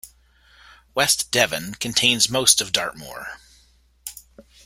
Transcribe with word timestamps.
West 0.95 1.29
Devon 1.29 1.75
contains 1.75 2.27
most 2.27 2.59
of 2.59 2.71
Dartmoor. 2.71 3.39